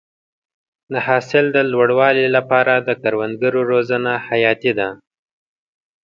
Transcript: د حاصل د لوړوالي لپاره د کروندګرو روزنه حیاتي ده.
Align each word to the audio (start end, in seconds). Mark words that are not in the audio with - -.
د 0.91 0.93
حاصل 1.07 1.45
د 1.55 1.57
لوړوالي 1.71 2.25
لپاره 2.35 2.73
د 2.87 2.89
کروندګرو 3.01 3.61
روزنه 3.71 4.11
حیاتي 4.27 4.71
ده. 4.79 4.89